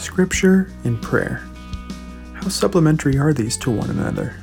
Scripture 0.00 0.72
and 0.84 1.00
prayer. 1.02 1.46
How 2.32 2.48
supplementary 2.48 3.18
are 3.18 3.34
these 3.34 3.58
to 3.58 3.70
one 3.70 3.90
another? 3.90 4.34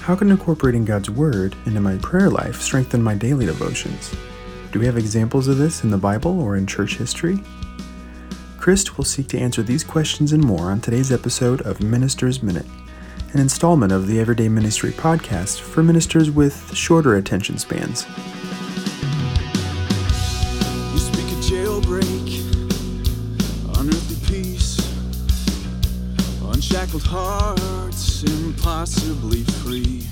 How 0.00 0.16
can 0.16 0.30
incorporating 0.30 0.86
God's 0.86 1.10
Word 1.10 1.54
into 1.66 1.80
my 1.80 1.98
prayer 1.98 2.30
life 2.30 2.62
strengthen 2.62 3.02
my 3.02 3.14
daily 3.14 3.44
devotions? 3.44 4.16
Do 4.72 4.80
we 4.80 4.86
have 4.86 4.96
examples 4.96 5.46
of 5.46 5.58
this 5.58 5.84
in 5.84 5.90
the 5.90 5.98
Bible 5.98 6.40
or 6.40 6.56
in 6.56 6.66
church 6.66 6.96
history? 6.96 7.44
Christ 8.58 8.96
will 8.96 9.04
seek 9.04 9.28
to 9.28 9.38
answer 9.38 9.62
these 9.62 9.84
questions 9.84 10.32
and 10.32 10.42
more 10.42 10.70
on 10.70 10.80
today's 10.80 11.12
episode 11.12 11.60
of 11.62 11.82
Minister's 11.82 12.42
Minute, 12.42 12.66
an 13.34 13.40
installment 13.40 13.92
of 13.92 14.06
the 14.06 14.18
Everyday 14.20 14.48
Ministry 14.48 14.92
podcast 14.92 15.60
for 15.60 15.82
ministers 15.82 16.30
with 16.30 16.74
shorter 16.74 17.16
attention 17.16 17.58
spans. 17.58 18.06
Unshackled 26.82 27.04
hearts 27.04 28.24
impossibly 28.24 29.44
free. 29.62 30.02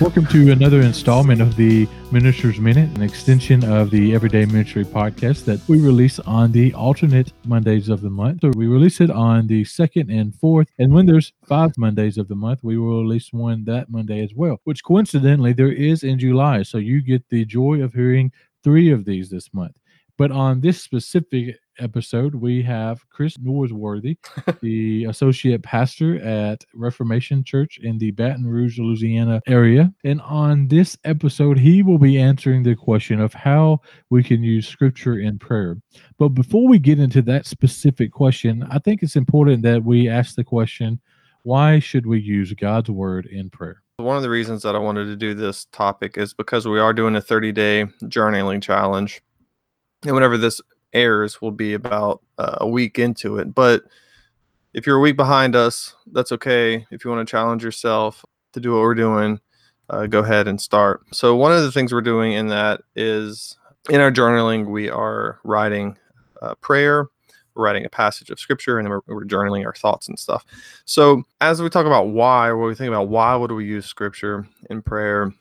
Welcome 0.00 0.26
to 0.26 0.52
another 0.52 0.80
installment 0.80 1.42
of 1.42 1.56
the 1.56 1.86
Minister's 2.12 2.58
Minute, 2.58 2.88
an 2.96 3.02
extension 3.02 3.62
of 3.64 3.90
the 3.90 4.14
Everyday 4.14 4.46
Ministry 4.46 4.84
podcast 4.84 5.44
that 5.44 5.60
we 5.68 5.80
release 5.80 6.18
on 6.20 6.50
the 6.52 6.72
alternate 6.72 7.32
Mondays 7.44 7.90
of 7.90 8.00
the 8.00 8.08
month. 8.08 8.40
So 8.40 8.50
we 8.56 8.68
release 8.68 9.02
it 9.02 9.10
on 9.10 9.46
the 9.46 9.64
second 9.64 10.10
and 10.10 10.34
fourth. 10.34 10.68
And 10.78 10.94
when 10.94 11.04
there's 11.04 11.34
five 11.46 11.76
Mondays 11.76 12.16
of 12.16 12.28
the 12.28 12.36
month, 12.36 12.60
we 12.62 12.78
will 12.78 13.02
release 13.02 13.34
one 13.34 13.64
that 13.64 13.90
Monday 13.90 14.22
as 14.24 14.32
well, 14.34 14.60
which 14.64 14.82
coincidentally 14.82 15.52
there 15.52 15.72
is 15.72 16.04
in 16.04 16.18
July. 16.18 16.62
So 16.62 16.78
you 16.78 17.02
get 17.02 17.28
the 17.28 17.44
joy 17.44 17.82
of 17.82 17.92
hearing 17.92 18.32
three 18.64 18.90
of 18.90 19.04
these 19.04 19.28
this 19.28 19.52
month. 19.52 19.76
But 20.18 20.30
on 20.30 20.60
this 20.60 20.82
specific 20.82 21.58
episode, 21.78 22.34
we 22.34 22.62
have 22.62 23.08
Chris 23.10 23.36
Norsworthy, 23.36 24.16
the 24.62 25.04
associate 25.04 25.62
pastor 25.62 26.18
at 26.22 26.64
Reformation 26.74 27.44
Church 27.44 27.78
in 27.82 27.98
the 27.98 28.12
Baton 28.12 28.46
Rouge, 28.46 28.78
Louisiana 28.78 29.42
area. 29.46 29.92
And 30.04 30.20
on 30.22 30.68
this 30.68 30.96
episode, 31.04 31.58
he 31.58 31.82
will 31.82 31.98
be 31.98 32.18
answering 32.18 32.62
the 32.62 32.74
question 32.74 33.20
of 33.20 33.34
how 33.34 33.80
we 34.08 34.22
can 34.22 34.42
use 34.42 34.66
scripture 34.66 35.18
in 35.18 35.38
prayer. 35.38 35.76
But 36.18 36.30
before 36.30 36.66
we 36.66 36.78
get 36.78 36.98
into 36.98 37.20
that 37.22 37.46
specific 37.46 38.12
question, 38.12 38.66
I 38.70 38.78
think 38.78 39.02
it's 39.02 39.16
important 39.16 39.62
that 39.62 39.84
we 39.84 40.08
ask 40.08 40.34
the 40.34 40.44
question 40.44 41.00
why 41.42 41.78
should 41.78 42.06
we 42.06 42.18
use 42.18 42.52
God's 42.54 42.90
word 42.90 43.26
in 43.26 43.50
prayer? 43.50 43.82
One 43.98 44.16
of 44.16 44.24
the 44.24 44.30
reasons 44.30 44.62
that 44.64 44.74
I 44.74 44.78
wanted 44.78 45.04
to 45.04 45.16
do 45.16 45.32
this 45.32 45.66
topic 45.66 46.18
is 46.18 46.34
because 46.34 46.66
we 46.66 46.80
are 46.80 46.92
doing 46.92 47.14
a 47.14 47.20
30 47.20 47.52
day 47.52 47.86
journaling 48.04 48.60
challenge. 48.60 49.22
And 50.06 50.14
whenever 50.14 50.38
this 50.38 50.60
airs, 50.92 51.42
will 51.42 51.50
be 51.50 51.74
about 51.74 52.22
uh, 52.38 52.58
a 52.60 52.68
week 52.68 52.98
into 52.98 53.38
it. 53.38 53.54
But 53.54 53.84
if 54.72 54.86
you're 54.86 54.96
a 54.96 55.00
week 55.00 55.16
behind 55.16 55.56
us, 55.56 55.94
that's 56.12 56.32
okay. 56.32 56.86
If 56.90 57.04
you 57.04 57.10
want 57.10 57.26
to 57.26 57.30
challenge 57.30 57.64
yourself 57.64 58.24
to 58.52 58.60
do 58.60 58.72
what 58.72 58.80
we're 58.80 58.94
doing, 58.94 59.40
uh, 59.90 60.06
go 60.06 60.20
ahead 60.20 60.48
and 60.48 60.60
start. 60.60 61.02
So, 61.12 61.36
one 61.36 61.52
of 61.52 61.62
the 61.62 61.72
things 61.72 61.92
we're 61.92 62.00
doing 62.00 62.32
in 62.32 62.48
that 62.48 62.82
is 62.94 63.56
in 63.88 64.00
our 64.00 64.10
journaling, 64.10 64.66
we 64.66 64.90
are 64.90 65.38
writing 65.44 65.96
uh, 66.42 66.54
prayer, 66.56 67.06
we're 67.54 67.64
writing 67.64 67.84
a 67.84 67.90
passage 67.90 68.30
of 68.30 68.40
scripture, 68.40 68.78
and 68.78 68.86
then 68.86 68.90
we're, 68.90 69.14
we're 69.14 69.24
journaling 69.24 69.64
our 69.64 69.74
thoughts 69.74 70.08
and 70.08 70.18
stuff. 70.18 70.44
So, 70.84 71.22
as 71.40 71.62
we 71.62 71.68
talk 71.68 71.86
about 71.86 72.08
why, 72.08 72.52
when 72.52 72.68
we 72.68 72.74
think 72.74 72.88
about 72.88 73.08
why 73.08 73.34
would 73.36 73.52
we 73.52 73.64
use 73.64 73.86
scripture 73.86 74.46
in 74.70 74.82
prayer, 74.82 75.32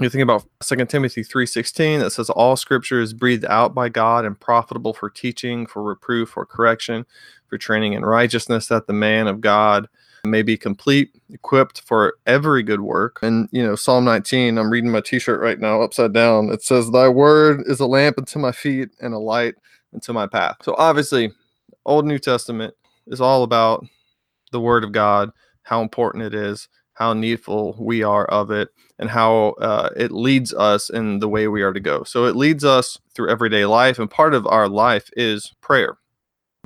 you 0.00 0.08
think 0.08 0.22
about 0.22 0.44
2 0.60 0.84
timothy 0.86 1.22
3.16 1.22 2.00
that 2.00 2.10
says 2.10 2.28
all 2.30 2.56
scripture 2.56 3.00
is 3.00 3.12
breathed 3.12 3.44
out 3.46 3.74
by 3.74 3.88
god 3.88 4.24
and 4.24 4.38
profitable 4.40 4.92
for 4.92 5.08
teaching 5.08 5.66
for 5.66 5.82
reproof 5.82 6.30
for 6.30 6.44
correction 6.44 7.06
for 7.46 7.58
training 7.58 7.92
in 7.92 8.04
righteousness 8.04 8.66
that 8.66 8.86
the 8.86 8.92
man 8.92 9.28
of 9.28 9.40
god 9.40 9.88
may 10.26 10.42
be 10.42 10.56
complete 10.56 11.10
equipped 11.30 11.80
for 11.82 12.14
every 12.26 12.62
good 12.62 12.80
work. 12.80 13.18
And 13.22 13.48
you 13.52 13.64
know 13.64 13.76
psalm 13.76 14.04
19 14.04 14.58
i'm 14.58 14.70
reading 14.70 14.90
my 14.90 15.00
t-shirt 15.00 15.40
right 15.40 15.58
now 15.58 15.82
upside 15.82 16.12
down. 16.12 16.50
It 16.50 16.62
says 16.62 16.90
thy 16.90 17.08
word 17.08 17.62
is 17.66 17.80
a 17.80 17.86
lamp 17.86 18.18
unto 18.18 18.38
my 18.38 18.52
feet 18.52 18.90
and 19.00 19.14
a 19.14 19.18
light 19.18 19.54
unto 19.92 20.12
my 20.12 20.26
path. 20.26 20.56
So 20.62 20.74
obviously 20.76 21.32
old 21.84 22.06
new 22.06 22.18
testament 22.18 22.74
is 23.06 23.20
all 23.20 23.42
about 23.42 23.84
the 24.52 24.60
word 24.60 24.84
of 24.84 24.92
god 24.92 25.30
how 25.62 25.82
important 25.82 26.24
it 26.24 26.34
is 26.34 26.68
how 26.94 27.12
needful 27.12 27.76
we 27.78 28.02
are 28.02 28.24
of 28.26 28.50
it 28.50 28.70
and 28.98 29.10
how 29.10 29.48
uh, 29.60 29.90
it 29.96 30.12
leads 30.12 30.54
us 30.54 30.88
in 30.88 31.18
the 31.18 31.28
way 31.28 31.48
we 31.48 31.62
are 31.62 31.72
to 31.72 31.80
go. 31.80 32.04
So 32.04 32.24
it 32.24 32.36
leads 32.36 32.64
us 32.64 32.98
through 33.14 33.30
everyday 33.30 33.66
life, 33.66 33.98
and 33.98 34.10
part 34.10 34.34
of 34.34 34.46
our 34.46 34.68
life 34.68 35.10
is 35.16 35.52
prayer. 35.60 35.98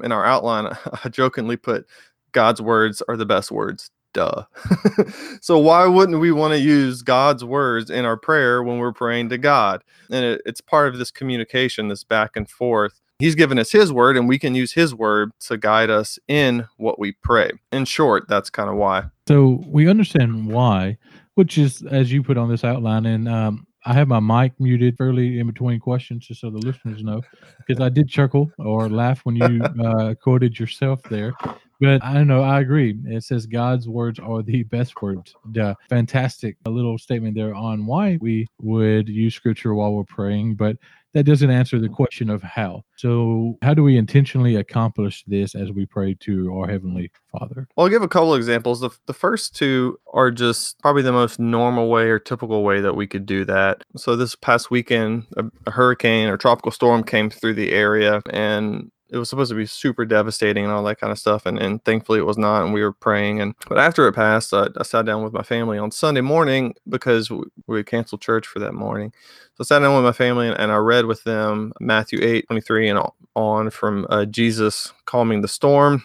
In 0.03 0.13
our 0.13 0.25
outline, 0.25 0.77
I 1.05 1.09
jokingly 1.09 1.57
put 1.57 1.87
God's 2.33 2.61
words 2.61 3.03
are 3.09 3.17
the 3.17 3.27
best 3.27 3.51
words. 3.51 3.91
Duh. 4.15 4.45
so 5.41 5.59
why 5.59 5.87
wouldn't 5.87 6.21
we 6.21 6.33
want 6.33 6.53
to 6.53 6.59
use 6.59 7.03
God's 7.03 7.45
words 7.45 7.91
in 7.91 8.05
our 8.05 8.17
prayer 8.17 8.63
when 8.63 8.79
we're 8.79 8.93
praying 8.93 9.29
to 9.31 9.39
God? 9.39 9.85
And 10.11 10.25
it, 10.25 10.43
it's 10.47 10.61
part 10.61 10.89
of 10.89 10.99
this 10.99 11.11
communication, 11.11 11.89
this 11.89 12.05
back 12.05 12.37
and 12.37 12.49
forth 12.49 13.01
He's 13.19 13.35
given 13.35 13.59
us 13.59 13.73
his 13.73 13.93
word, 13.93 14.17
and 14.17 14.29
we 14.29 14.39
can 14.39 14.55
use 14.55 14.73
his 14.73 14.95
word 14.95 15.33
to 15.41 15.57
guide 15.57 15.91
us 15.91 16.21
in 16.29 16.69
what 16.77 17.01
we 17.01 17.13
pray. 17.25 17.51
In 17.73 17.85
short, 17.85 18.29
that's 18.29 18.49
kind 18.49 18.71
of 18.71 18.77
why. 18.77 19.07
So 19.27 19.61
we 19.67 19.89
understand 19.89 20.47
why, 20.47 20.99
which 21.35 21.59
is 21.59 21.83
as 21.91 22.13
you 22.13 22.23
put 22.23 22.39
on 22.39 22.49
this 22.49 22.63
outline, 22.63 23.07
and 23.07 23.29
um, 23.29 23.67
I 23.85 23.93
have 23.95 24.07
my 24.07 24.21
mic 24.21 24.53
muted 24.61 24.97
fairly 24.97 25.41
in 25.41 25.49
between 25.49 25.81
questions, 25.81 26.29
just 26.29 26.43
so 26.43 26.51
the 26.51 26.59
listeners 26.59 27.03
know, 27.03 27.21
because 27.67 27.83
I 27.83 27.89
did 27.89 28.09
chuckle 28.09 28.53
or 28.57 28.89
laugh 28.89 29.21
when 29.25 29.35
you 29.35 29.63
uh, 29.85 30.15
quoted 30.23 30.57
yourself 30.57 31.03
there. 31.11 31.33
But 31.81 32.05
I 32.05 32.23
know 32.25 32.43
I 32.43 32.61
agree. 32.61 32.99
It 33.07 33.23
says 33.23 33.47
God's 33.47 33.89
words 33.89 34.19
are 34.19 34.43
the 34.43 34.65
best 34.65 35.01
words. 35.01 35.35
Duh. 35.53 35.75
Fantastic. 35.89 36.57
A 36.67 36.71
little 36.71 36.99
statement 36.99 37.37
there 37.37 37.55
on 37.55 37.87
why 37.87 38.19
we 38.21 38.47
would 38.61 39.09
use 39.09 39.35
scripture 39.35 39.75
while 39.75 39.93
we're 39.93 40.05
praying. 40.05 40.57
But 40.57 40.77
that 41.15 41.25
doesn't 41.25 41.51
answer 41.51 41.79
the 41.79 41.89
question 41.89 42.31
of 42.31 42.43
how. 42.43 42.85
So, 42.97 43.59
how 43.63 43.75
do 43.75 43.83
we 43.83 43.97
intentionally 43.97 44.57
accomplish 44.57 45.25
this 45.27 45.55
as 45.55 45.73
we 45.73 45.87
pray 45.87 46.15
to 46.21 46.53
our 46.55 46.69
Heavenly 46.69 47.11
Father? 47.33 47.69
Well, 47.77 47.87
I'll 47.87 47.91
give 47.91 48.03
a 48.03 48.09
couple 48.09 48.35
examples. 48.35 48.81
The, 48.81 48.91
the 49.07 49.15
first 49.15 49.57
two 49.57 49.99
are 50.13 50.31
just 50.31 50.79
probably 50.81 51.03
the 51.03 51.13
most 51.13 51.39
normal 51.39 51.89
way 51.89 52.09
or 52.09 52.19
typical 52.19 52.63
way 52.63 52.81
that 52.81 52.95
we 52.95 53.07
could 53.07 53.27
do 53.27 53.45
that. 53.47 53.85
So, 53.97 54.17
this 54.17 54.35
past 54.35 54.71
weekend, 54.71 55.27
a, 55.37 55.45
a 55.67 55.71
hurricane 55.71 56.29
or 56.29 56.37
tropical 56.37 56.73
storm 56.73 57.05
came 57.05 57.31
through 57.31 57.55
the 57.55 57.73
area, 57.73 58.21
and 58.31 58.91
it 59.11 59.17
was 59.17 59.31
supposed 59.31 59.51
to 59.51 59.57
be 59.57 59.67
super 59.67 60.05
devastating 60.05 60.65
and 60.65 60.73
all 60.73 60.83
that 60.85 61.01
kind 61.01 61.11
of 61.11 61.19
stuff 61.19 61.47
and, 61.47 61.59
and 61.59 61.85
thankfully 61.85 62.19
it 62.19 62.27
was 62.27 62.39
not 62.39 62.65
and 62.65 62.75
we 62.75 62.83
were 62.83 62.93
praying 62.93 63.41
and 63.41 63.55
but 63.69 63.79
after 63.79 64.07
it 64.07 64.13
passed 64.13 64.53
I, 64.53 64.69
I 64.77 64.83
sat 64.83 65.07
down 65.07 65.23
with 65.23 65.33
my 65.33 65.43
family 65.43 65.79
on 65.79 65.91
sunday 65.91 66.21
morning 66.21 66.75
because 66.89 67.31
we, 67.31 67.43
we 67.67 67.85
canceled 67.85 68.21
church 68.21 68.47
for 68.47 68.59
that 68.61 68.75
morning. 68.75 69.13
So 69.55 69.63
i 69.63 69.65
sat 69.65 69.81
down 69.81 69.95
with 69.95 70.05
my 70.05 70.13
family 70.13 70.49
and, 70.49 70.59
and 70.59 70.73
i 70.73 70.77
read 70.77 71.07
with 71.07 71.25
them 71.25 71.73
matthew 71.81 72.21
8 72.23 72.47
23 72.47 72.89
and 72.91 73.01
on 73.35 73.71
from 73.71 74.07
uh, 74.11 74.25
jesus 74.25 74.93
calming 75.07 75.41
the 75.41 75.49
storm 75.49 76.05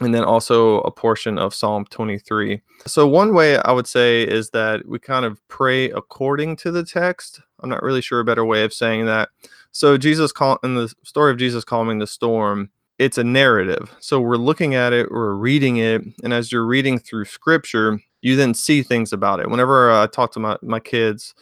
and 0.00 0.14
then 0.14 0.24
also 0.24 0.80
a 0.80 0.90
portion 0.90 1.38
of 1.38 1.54
Psalm 1.54 1.84
23. 1.90 2.60
So, 2.86 3.06
one 3.06 3.34
way 3.34 3.58
I 3.58 3.72
would 3.72 3.86
say 3.86 4.22
is 4.22 4.50
that 4.50 4.86
we 4.86 4.98
kind 4.98 5.24
of 5.24 5.46
pray 5.48 5.90
according 5.90 6.56
to 6.56 6.70
the 6.70 6.84
text. 6.84 7.40
I'm 7.60 7.70
not 7.70 7.82
really 7.82 8.00
sure 8.00 8.20
a 8.20 8.24
better 8.24 8.44
way 8.44 8.64
of 8.64 8.72
saying 8.72 9.06
that. 9.06 9.28
So 9.72 9.96
Jesus 9.96 10.32
call 10.32 10.58
in 10.64 10.74
the 10.74 10.92
story 11.04 11.30
of 11.30 11.38
Jesus 11.38 11.64
calming 11.64 11.98
the 11.98 12.06
storm, 12.06 12.70
it's 12.98 13.18
a 13.18 13.24
narrative. 13.24 13.94
So 14.00 14.20
we're 14.20 14.36
looking 14.36 14.74
at 14.74 14.92
it, 14.92 15.10
we're 15.10 15.34
reading 15.34 15.76
it, 15.76 16.02
and 16.22 16.32
as 16.32 16.50
you're 16.50 16.66
reading 16.66 16.98
through 16.98 17.26
scripture, 17.26 18.00
you 18.20 18.36
then 18.36 18.52
see 18.52 18.82
things 18.82 19.12
about 19.12 19.40
it. 19.40 19.48
Whenever 19.48 19.90
I 19.90 20.06
talk 20.06 20.32
to 20.32 20.40
my, 20.40 20.56
my 20.62 20.80
kids, 20.80 21.34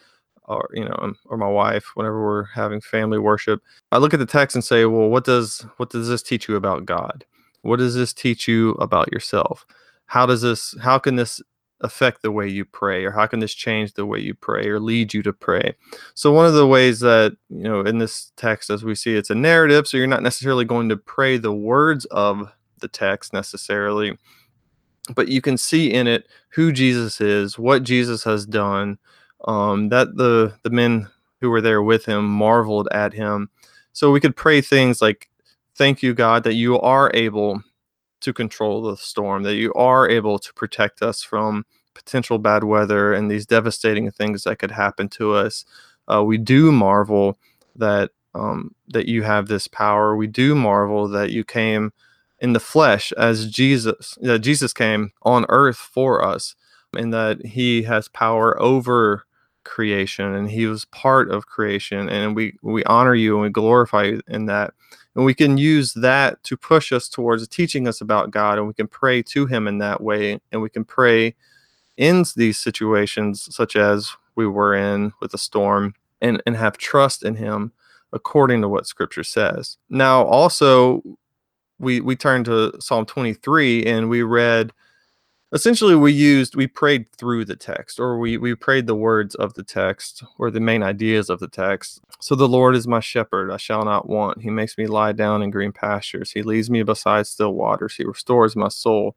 or 0.44 0.70
you 0.72 0.84
know, 0.84 0.96
um, 1.00 1.16
or 1.26 1.36
my 1.36 1.48
wife, 1.48 1.92
whenever 1.94 2.22
we're 2.22 2.44
having 2.44 2.80
family 2.80 3.18
worship, 3.18 3.62
I 3.92 3.98
look 3.98 4.14
at 4.14 4.20
the 4.20 4.26
text 4.26 4.56
and 4.56 4.64
say, 4.64 4.84
well, 4.84 5.08
what 5.08 5.24
does 5.24 5.66
what 5.76 5.90
does 5.90 6.08
this 6.08 6.22
teach 6.22 6.48
you 6.48 6.56
about 6.56 6.86
God? 6.86 7.24
What 7.62 7.78
does 7.78 7.94
this 7.94 8.12
teach 8.12 8.48
you 8.48 8.70
about 8.72 9.12
yourself? 9.12 9.66
How 10.06 10.26
does 10.26 10.42
this 10.42 10.74
how 10.80 10.98
can 10.98 11.16
this 11.16 11.40
affect 11.80 12.22
the 12.22 12.32
way 12.32 12.48
you 12.48 12.64
pray 12.64 13.04
or 13.04 13.12
how 13.12 13.26
can 13.26 13.38
this 13.38 13.54
change 13.54 13.92
the 13.94 14.06
way 14.06 14.18
you 14.18 14.34
pray 14.34 14.66
or 14.68 14.80
lead 14.80 15.14
you 15.14 15.22
to 15.22 15.32
pray 15.32 15.74
so 16.14 16.32
one 16.32 16.46
of 16.46 16.54
the 16.54 16.66
ways 16.66 17.00
that 17.00 17.36
you 17.50 17.62
know 17.62 17.80
in 17.82 17.98
this 17.98 18.32
text 18.36 18.68
as 18.68 18.84
we 18.84 18.94
see 18.94 19.14
it's 19.14 19.30
a 19.30 19.34
narrative 19.34 19.86
so 19.86 19.96
you're 19.96 20.06
not 20.06 20.22
necessarily 20.22 20.64
going 20.64 20.88
to 20.88 20.96
pray 20.96 21.36
the 21.36 21.52
words 21.52 22.04
of 22.06 22.52
the 22.80 22.88
text 22.88 23.32
necessarily 23.32 24.16
but 25.14 25.28
you 25.28 25.40
can 25.40 25.56
see 25.56 25.92
in 25.92 26.08
it 26.08 26.26
who 26.50 26.72
jesus 26.72 27.20
is 27.20 27.58
what 27.58 27.84
jesus 27.84 28.24
has 28.24 28.44
done 28.44 28.98
um, 29.44 29.88
that 29.88 30.16
the 30.16 30.52
the 30.64 30.70
men 30.70 31.08
who 31.40 31.48
were 31.48 31.60
there 31.60 31.82
with 31.82 32.04
him 32.06 32.24
marveled 32.24 32.88
at 32.90 33.12
him 33.12 33.48
so 33.92 34.10
we 34.10 34.20
could 34.20 34.34
pray 34.34 34.60
things 34.60 35.00
like 35.00 35.27
thank 35.78 36.02
you 36.02 36.12
god 36.12 36.44
that 36.44 36.54
you 36.54 36.78
are 36.80 37.10
able 37.14 37.62
to 38.20 38.32
control 38.32 38.82
the 38.82 38.96
storm, 38.96 39.42
that 39.44 39.54
you 39.56 39.72
are 39.74 40.08
able 40.08 40.38
to 40.38 40.52
protect 40.54 41.02
us 41.02 41.22
from 41.22 41.64
potential 41.94 42.38
bad 42.38 42.64
weather 42.64 43.12
and 43.12 43.30
these 43.30 43.46
devastating 43.46 44.10
things 44.10 44.44
that 44.44 44.58
could 44.58 44.70
happen 44.70 45.08
to 45.08 45.34
us. 45.34 45.64
Uh, 46.12 46.22
we 46.24 46.38
do 46.38 46.72
marvel 46.72 47.38
that 47.76 48.10
um, 48.34 48.74
that 48.88 49.08
you 49.08 49.22
have 49.22 49.48
this 49.48 49.66
power. 49.66 50.16
We 50.16 50.26
do 50.26 50.54
marvel 50.54 51.08
that 51.08 51.30
you 51.30 51.44
came 51.44 51.92
in 52.40 52.52
the 52.52 52.60
flesh 52.60 53.12
as 53.12 53.50
Jesus, 53.50 54.16
that 54.20 54.40
Jesus 54.40 54.72
came 54.72 55.12
on 55.22 55.44
earth 55.48 55.78
for 55.78 56.24
us, 56.24 56.54
and 56.96 57.12
that 57.12 57.44
He 57.44 57.82
has 57.82 58.08
power 58.08 58.60
over 58.60 59.24
creation, 59.68 60.34
and 60.34 60.50
He 60.50 60.66
was 60.66 60.84
part 60.86 61.30
of 61.30 61.46
creation, 61.46 62.08
and 62.08 62.34
we 62.34 62.56
we 62.62 62.82
honor 62.84 63.14
you 63.14 63.34
and 63.34 63.42
we 63.42 63.50
glorify 63.50 64.04
you 64.04 64.20
in 64.26 64.46
that. 64.46 64.74
And 65.14 65.24
we 65.24 65.34
can 65.34 65.58
use 65.58 65.92
that 65.94 66.42
to 66.44 66.56
push 66.56 66.92
us 66.92 67.08
towards 67.08 67.46
teaching 67.48 67.86
us 67.86 68.00
about 68.00 68.30
God, 68.30 68.58
and 68.58 68.66
we 68.66 68.74
can 68.74 68.88
pray 68.88 69.22
to 69.22 69.46
Him 69.46 69.68
in 69.68 69.78
that 69.78 70.00
way, 70.00 70.40
and 70.50 70.62
we 70.62 70.70
can 70.70 70.84
pray 70.84 71.34
in 71.96 72.24
these 72.36 72.58
situations, 72.58 73.54
such 73.54 73.76
as 73.76 74.12
we 74.34 74.46
were 74.46 74.74
in 74.74 75.12
with 75.20 75.32
the 75.32 75.38
storm, 75.38 75.94
and, 76.20 76.42
and 76.46 76.56
have 76.56 76.78
trust 76.78 77.22
in 77.22 77.36
Him 77.36 77.72
according 78.12 78.62
to 78.62 78.68
what 78.68 78.86
Scripture 78.86 79.24
says. 79.24 79.76
Now, 79.90 80.24
also, 80.24 81.02
we 81.78 82.00
we 82.00 82.16
turn 82.16 82.42
to 82.44 82.72
Psalm 82.80 83.06
23 83.06 83.84
and 83.84 84.08
we 84.08 84.22
read. 84.22 84.72
Essentially, 85.50 85.96
we 85.96 86.12
used 86.12 86.56
we 86.56 86.66
prayed 86.66 87.10
through 87.12 87.46
the 87.46 87.56
text, 87.56 87.98
or 87.98 88.18
we 88.18 88.36
we 88.36 88.54
prayed 88.54 88.86
the 88.86 88.94
words 88.94 89.34
of 89.34 89.54
the 89.54 89.62
text, 89.62 90.22
or 90.38 90.50
the 90.50 90.60
main 90.60 90.82
ideas 90.82 91.30
of 91.30 91.40
the 91.40 91.48
text. 91.48 92.00
So 92.20 92.34
the 92.34 92.48
Lord 92.48 92.76
is 92.76 92.86
my 92.86 93.00
shepherd; 93.00 93.50
I 93.50 93.56
shall 93.56 93.82
not 93.82 94.10
want. 94.10 94.42
He 94.42 94.50
makes 94.50 94.76
me 94.76 94.86
lie 94.86 95.12
down 95.12 95.40
in 95.40 95.50
green 95.50 95.72
pastures. 95.72 96.32
He 96.32 96.42
leads 96.42 96.68
me 96.68 96.82
beside 96.82 97.26
still 97.26 97.54
waters. 97.54 97.94
He 97.96 98.04
restores 98.04 98.56
my 98.56 98.68
soul. 98.68 99.16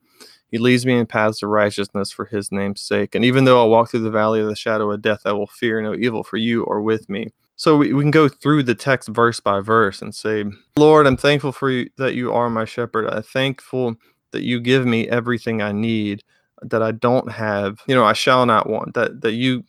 He 0.50 0.58
leads 0.58 0.86
me 0.86 0.98
in 0.98 1.06
paths 1.06 1.44
of 1.44 1.50
righteousness 1.50 2.12
for 2.12 2.26
his 2.26 2.50
name's 2.52 2.82
sake. 2.82 3.14
And 3.14 3.26
even 3.26 3.44
though 3.44 3.62
I 3.62 3.68
walk 3.68 3.90
through 3.92 4.02
the 4.02 4.10
valley 4.10 4.40
of 4.40 4.48
the 4.48 4.56
shadow 4.56 4.90
of 4.92 5.02
death, 5.02 5.22
I 5.26 5.34
will 5.34 5.48
fear 5.48 5.82
no 5.82 5.96
evil, 5.96 6.24
for 6.24 6.38
you 6.38 6.66
are 6.68 6.82
with 6.82 7.10
me. 7.10 7.32
So 7.58 7.78
we, 7.78 7.94
we 7.94 8.04
can 8.04 8.12
go 8.12 8.28
through 8.28 8.64
the 8.64 8.76
text 8.76 9.10
verse 9.10 9.40
by 9.40 9.60
verse 9.60 10.02
and 10.02 10.16
say, 10.16 10.46
Lord, 10.78 11.08
I'm 11.08 11.18
thankful 11.18 11.52
for 11.52 11.70
you 11.70 11.90
that 11.98 12.16
you 12.16 12.34
are 12.34 12.50
my 12.50 12.66
shepherd. 12.66 13.08
I'm 13.08 13.22
thankful 13.22 13.98
that 14.32 14.44
you 14.44 14.60
give 14.60 14.86
me 14.86 15.08
everything 15.10 15.62
I 15.62 15.72
need, 15.72 16.24
that 16.62 16.82
I 16.82 16.92
don't 16.92 17.32
have, 17.32 17.82
you 17.88 17.96
know, 17.96 18.06
I 18.06 18.14
shall 18.14 18.46
not 18.46 18.70
want, 18.70 18.94
that 18.94 19.22
that 19.22 19.34
you 19.34 19.64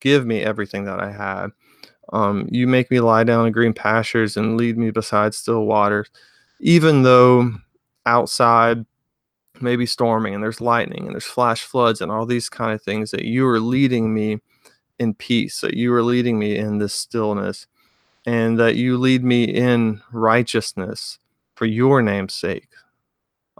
give 0.00 0.26
me 0.26 0.40
everything 0.42 0.84
that 0.84 1.00
I 1.00 1.10
have. 1.12 1.52
Um, 2.12 2.48
you 2.50 2.66
make 2.66 2.90
me 2.90 3.00
lie 3.00 3.24
down 3.24 3.46
in 3.46 3.52
green 3.52 3.72
pastures 3.72 4.36
and 4.36 4.56
lead 4.56 4.76
me 4.76 4.90
beside 4.90 5.34
still 5.34 5.64
waters. 5.64 6.10
Even 6.60 7.02
though 7.02 7.52
outside 8.06 8.84
maybe 9.60 9.86
storming 9.86 10.34
and 10.34 10.42
there's 10.42 10.60
lightning 10.60 11.04
and 11.04 11.14
there's 11.14 11.24
flash 11.24 11.62
floods 11.62 12.00
and 12.00 12.10
all 12.10 12.26
these 12.26 12.48
kind 12.48 12.72
of 12.72 12.82
things 12.82 13.10
that 13.10 13.24
you 13.24 13.46
are 13.46 13.60
leading 13.60 14.12
me 14.14 14.38
in 14.98 15.14
peace 15.14 15.60
that 15.60 15.74
you 15.74 15.92
are 15.92 16.02
leading 16.02 16.38
me 16.38 16.56
in 16.56 16.78
this 16.78 16.94
stillness 16.94 17.66
and 18.26 18.58
that 18.58 18.76
you 18.76 18.98
lead 18.98 19.24
me 19.24 19.44
in 19.44 20.00
righteousness 20.12 21.18
for 21.54 21.66
your 21.66 22.02
name's 22.02 22.34
sake 22.34 22.68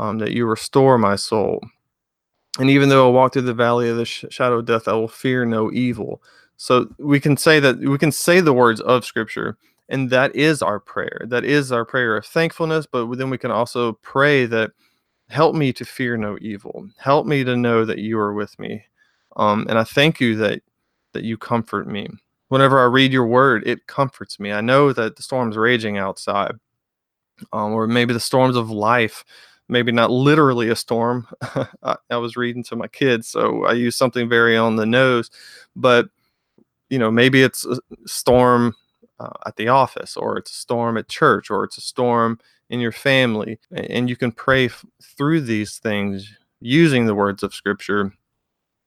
um, 0.01 0.19
that 0.19 0.33
you 0.33 0.47
restore 0.47 0.97
my 0.99 1.15
soul. 1.15 1.61
And 2.59 2.71
even 2.71 2.89
though 2.89 3.07
i 3.07 3.11
walk 3.13 3.35
through 3.35 3.43
the 3.43 3.55
valley 3.55 3.89
of 3.91 3.99
the 3.99 4.07
sh- 4.07 4.25
shadow 4.31 4.59
of 4.59 4.65
death 4.65 4.89
i 4.89 4.93
will 4.93 5.07
fear 5.07 5.45
no 5.45 5.71
evil. 5.71 6.23
So 6.57 6.89
we 6.99 7.21
can 7.21 7.37
say 7.37 7.61
that 7.61 7.79
we 7.79 7.99
can 7.99 8.11
say 8.11 8.41
the 8.41 8.53
words 8.53 8.81
of 8.81 9.05
scripture 9.05 9.57
and 9.89 10.09
that 10.11 10.35
is 10.37 10.63
our 10.63 10.79
prayer. 10.81 11.23
That 11.27 11.45
is 11.45 11.71
our 11.71 11.85
prayer 11.85 12.17
of 12.17 12.27
thankfulness 12.27 12.87
but 12.91 13.07
then 13.15 13.31
we 13.31 13.39
can 13.39 13.51
also 13.51 13.93
pray 14.03 14.47
that 14.47 14.73
help 15.29 15.55
me 15.55 15.73
to 15.75 15.85
fear 15.85 16.17
no 16.17 16.39
evil. 16.41 16.89
Help 16.99 17.27
me 17.27 17.45
to 17.45 17.57
know 17.57 17.85
that 17.85 17.99
you 17.99 18.19
are 18.19 18.33
with 18.33 18.59
me. 18.59 18.83
Um, 19.37 19.67
and 19.69 19.79
i 19.79 19.85
thank 19.85 20.19
you 20.19 20.35
that 20.37 20.63
that 21.13 21.25
you 21.25 21.37
comfort 21.37 21.87
me. 21.87 22.09
Whenever 22.49 22.81
i 22.81 22.85
read 22.85 23.13
your 23.13 23.27
word 23.27 23.67
it 23.67 23.87
comforts 23.87 24.41
me. 24.41 24.51
I 24.51 24.63
know 24.63 24.95
that 24.95 25.17
the 25.17 25.23
storm's 25.23 25.59
raging 25.59 25.99
outside 25.99 26.53
um, 27.53 27.73
or 27.73 27.87
maybe 27.87 28.13
the 28.13 28.21
storms 28.21 28.57
of 28.57 28.71
life 28.71 29.25
maybe 29.71 29.93
not 29.93 30.11
literally 30.11 30.71
a 30.71 30.77
storm 30.77 31.27
I, 31.83 31.97
I 32.11 32.17
was 32.19 32.37
reading 32.37 32.65
to 32.65 32.77
my 32.77 32.89
kids 32.89 33.29
so 33.29 33.65
i 33.67 33.73
use 33.73 33.97
something 33.97 34.29
very 34.29 34.57
on 34.57 34.77
the 34.77 34.87
nose 34.87 35.31
but 35.77 36.09
you 36.91 36.99
know 36.99 37.11
maybe 37.11 37.43
it's 37.43 37.65
a 37.67 37.79
storm 38.07 38.75
uh, 39.21 39.31
at 39.47 39.57
the 39.57 39.69
office 39.69 40.17
or 40.17 40.39
it's 40.39 40.51
a 40.51 40.55
storm 40.55 40.97
at 40.97 41.09
church 41.09 41.51
or 41.51 41.65
it's 41.65 41.79
a 41.79 41.83
storm 41.83 42.39
in 42.71 42.81
your 42.81 42.93
family 42.93 43.59
and 43.73 44.09
you 44.09 44.17
can 44.17 44.33
pray 44.33 44.67
f- 44.67 44.85
through 45.03 45.41
these 45.41 45.79
things 45.79 46.33
using 46.61 47.07
the 47.07 47.15
words 47.15 47.43
of 47.43 47.55
scripture 47.55 48.13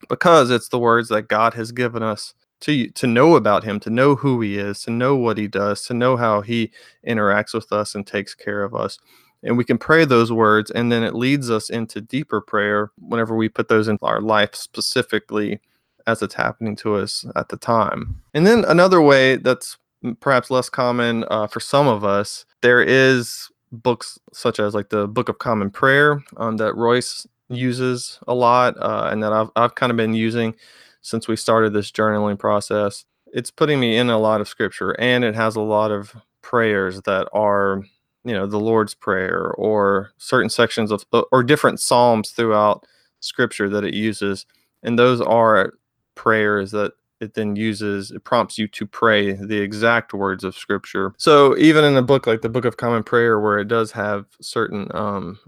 because 0.10 0.50
it's 0.52 0.70
the 0.70 0.80
words 0.80 1.10
that 1.10 1.28
God 1.28 1.54
has 1.56 1.72
given 1.72 2.04
us 2.04 2.34
to 2.62 2.90
to 2.92 3.08
know 3.08 3.36
about 3.36 3.64
him 3.64 3.80
to 3.82 3.90
know 3.90 4.16
who 4.16 4.42
he 4.42 4.58
is 4.58 4.82
to 4.84 4.92
know 4.92 5.16
what 5.16 5.38
he 5.38 5.48
does 5.48 5.84
to 5.84 5.94
know 5.94 6.18
how 6.18 6.42
he 6.42 6.72
interacts 7.08 7.54
with 7.54 7.72
us 7.72 7.94
and 7.96 8.08
takes 8.08 8.34
care 8.34 8.64
of 8.64 8.74
us 8.74 8.98
and 9.44 9.58
we 9.58 9.64
can 9.64 9.78
pray 9.78 10.06
those 10.06 10.32
words 10.32 10.72
and 10.72 10.92
then 10.92 11.04
it 11.04 11.14
leads 11.14 11.50
us 11.50 11.70
into 11.70 12.02
deeper 12.02 12.42
prayer 12.42 12.92
whenever 13.00 13.36
we 13.36 13.50
put 13.50 13.68
those 13.68 13.88
in 13.88 13.98
our 14.02 14.22
life 14.22 14.56
specifically 14.56 15.60
as 16.08 16.22
it's 16.22 16.36
happening 16.36 16.76
to 16.76 16.96
us 16.96 17.26
at 17.36 17.50
the 17.50 17.58
time. 17.58 18.22
And 18.34 18.46
then 18.46 18.66
another 18.66 19.02
way 19.02 19.38
that's 19.38 19.78
perhaps 20.20 20.52
less 20.52 20.70
common 20.70 21.24
uh, 21.30 21.48
for 21.48 21.60
some 21.62 21.88
of 21.88 22.04
us 22.04 22.46
there 22.62 22.82
is 22.82 23.50
books 23.72 24.20
such 24.34 24.60
as 24.60 24.74
like 24.74 24.90
the 24.90 25.08
book 25.08 25.30
of 25.30 25.40
common 25.40 25.70
prayer 25.70 26.22
um, 26.38 26.58
that 26.58 26.76
royce 26.76 27.26
uses 27.50 28.20
a 28.28 28.34
lot 28.34 28.76
uh, 28.82 29.10
and 29.12 29.24
that 29.24 29.34
I've, 29.34 29.50
I've 29.56 29.76
kind 29.76 29.92
of 29.92 29.98
been 29.98 30.14
using 30.14 30.56
since 31.02 31.28
we 31.28 31.36
started 31.36 31.74
this 31.74 31.92
journaling 31.92 32.40
process. 32.40 33.06
It's 33.34 33.52
putting 33.52 33.80
me 33.80 33.98
in 33.98 34.10
a 34.10 34.18
lot 34.18 34.42
of 34.42 34.48
scripture 34.48 34.92
and 35.00 35.24
it 35.24 35.36
has 35.36 35.56
a 35.56 35.62
lot 35.62 35.92
of 35.92 36.16
prayers 36.42 37.02
that 37.02 37.28
are 37.34 37.84
you 38.24 38.34
know 38.34 38.46
the 38.46 38.60
lord's 38.60 38.94
prayer 38.94 39.52
or 39.58 40.12
certain 40.18 40.50
sections 40.50 40.92
of 40.92 41.06
or 41.32 41.44
different 41.44 41.80
psalms 41.80 42.32
throughout 42.32 42.86
scripture 43.20 43.70
that 43.70 43.84
it 43.84 43.94
uses 43.94 44.46
and 44.84 45.00
those 45.00 45.22
are 45.22 45.74
prayers 46.16 46.72
that 46.72 46.94
it 47.24 47.34
then 47.34 47.56
uses 47.56 48.12
it 48.12 48.24
prompts 48.24 48.58
you 48.58 48.68
to 48.68 48.86
pray 48.86 49.32
the 49.32 49.58
exact 49.58 50.14
words 50.14 50.44
of 50.44 50.56
scripture. 50.56 51.14
So 51.18 51.58
even 51.58 51.84
in 51.86 51.96
a 51.96 52.02
book 52.02 52.28
like 52.28 52.42
the 52.42 52.50
book 52.50 52.66
of 52.66 52.78
common 52.78 53.04
prayer 53.04 53.40
where 53.40 53.58
it 53.60 53.68
does 53.68 53.92
have 53.94 54.26
certain 54.42 54.88
um, 54.94 55.40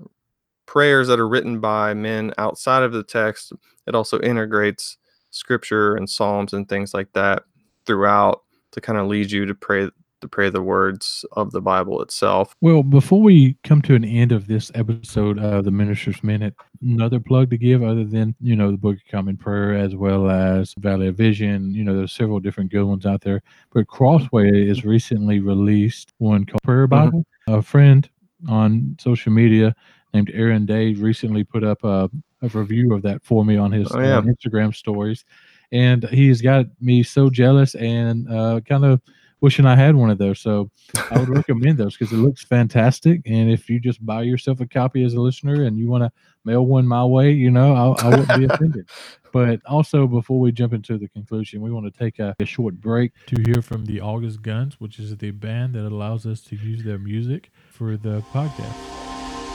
prayers 0.66 1.07
that 1.07 1.19
are 1.19 1.27
written 1.27 1.60
by 1.60 1.94
men 1.94 2.33
outside 2.38 2.83
of 2.83 2.94
the 2.94 3.04
text 3.04 3.54
it 3.88 3.94
also 3.94 4.19
integrates 4.22 4.98
scripture 5.30 5.95
and 5.95 6.10
psalms 6.10 6.54
and 6.54 6.68
things 6.68 6.94
like 6.94 7.12
that 7.13 7.44
throughout 7.86 8.44
to 8.72 8.81
kind 8.81 8.98
of 8.98 9.07
lead 9.07 9.30
you 9.30 9.45
to 9.45 9.54
pray 9.54 9.89
to 10.25 10.30
pray 10.36 10.50
the 10.50 10.62
words 10.62 11.24
of 11.33 11.51
the 11.51 11.62
bible 11.62 12.01
itself 12.01 12.55
Well, 12.62 12.84
before 12.84 13.22
we 13.22 13.55
come 13.63 13.82
to 13.84 13.96
an 13.96 14.03
end 14.03 14.32
of 14.32 14.48
this 14.48 14.72
episode 14.75 15.39
of 15.39 15.63
the 15.65 15.72
Minister's 15.72 16.24
Minute, 16.24 16.53
another 16.82 17.20
plug 17.20 17.50
to 17.51 17.58
give 17.58 17.84
other 17.84 18.03
than, 18.03 18.36
you 18.41 18.55
know, 18.55 18.72
the 18.72 18.77
Book 18.77 18.96
of 18.96 19.01
Common 19.12 19.38
Prayer 19.38 19.74
as 19.75 19.96
well 19.96 20.29
as 20.29 20.74
Valley 20.79 21.08
of 21.08 21.15
Vision. 21.15 21.74
You 21.74 21.84
know, 21.84 21.96
there's 21.96 22.12
several 22.12 22.39
different 22.39 22.72
good 22.72 22.84
ones 22.86 23.05
out 23.05 23.22
there. 23.22 23.41
But 23.74 23.88
Crossway 23.88 24.67
has 24.67 24.84
recently 24.86 25.39
released 25.39 26.13
one 26.17 26.46
called 26.46 26.62
Prayer 26.63 26.88
Bible. 26.88 27.25
A 27.48 27.62
friend 27.62 28.10
on 28.50 28.96
social 29.00 29.32
media 29.32 29.75
named 30.13 30.32
Aaron 30.34 30.65
Day 30.65 30.94
recently 30.94 31.44
put 31.44 31.63
up 31.63 31.84
a, 31.84 32.10
a 32.41 32.48
review 32.50 32.94
of 32.94 33.01
that 33.03 33.24
for 33.24 33.44
me 33.46 33.58
on 33.58 33.72
his 33.72 33.91
Oh, 33.94 34.00
yeah. 34.00 34.17
uh, 34.17 34.22
Instagram 34.22 34.74
stories. 34.75 35.25
And 35.72 36.03
he's 36.10 36.41
got 36.41 36.65
me 36.79 37.03
so 37.03 37.29
jealous 37.29 37.75
and 37.75 38.32
uh, 38.32 38.62
kind 38.62 38.86
of 38.86 39.01
wishing 39.46 39.68
I 39.68 39.75
had 39.75 39.96
one 39.96 40.10
of 40.10 40.18
those. 40.18 40.40
So 40.40 40.72
I 41.12 41.20
would 41.20 41.30
recommend 41.30 41.78
those 41.78 41.96
because 41.96 42.12
it 42.12 42.18
looks 42.18 42.44
fantastic. 42.44 43.22
And 43.28 43.52
if 43.52 43.70
you 43.70 43.80
just 43.80 44.04
buy 44.04 44.24
yourself 44.24 44.60
a 44.60 44.66
copy 44.66 45.04
as 45.04 45.14
a 45.14 45.22
listener 45.22 45.66
and 45.66 45.78
you 45.78 45.88
want 45.88 46.04
to 46.04 46.12
mail 46.44 46.66
one 46.66 46.88
my 46.88 47.06
way, 47.06 47.32
you 47.32 47.52
know, 47.52 47.75
I, 47.75 48.08
I 48.08 48.10
wouldn't 48.10 48.40
be 48.40 48.46
offended. 48.46 48.90
But 49.32 49.60
also, 49.66 50.08
before 50.08 50.40
we 50.40 50.54
jump 50.54 50.72
into 50.72 50.98
the 50.98 51.10
conclusion, 51.10 51.60
we 51.60 51.70
want 51.70 51.94
to 51.94 52.00
take 52.00 52.20
a, 52.20 52.34
a 52.40 52.46
short 52.46 52.80
break 52.80 53.12
to 53.25 53.36
hear 53.42 53.62
from 53.62 53.86
the 53.86 54.00
August 54.00 54.42
Guns, 54.42 54.80
which 54.80 54.98
is 54.98 55.18
the 55.18 55.32
band 55.32 55.75
that 55.75 55.86
allows 55.86 56.25
us 56.25 56.40
to 56.44 56.56
use 56.56 56.86
their 56.86 56.98
music 56.98 57.52
for 57.70 57.98
the 57.98 58.24
podcast. 58.32 58.72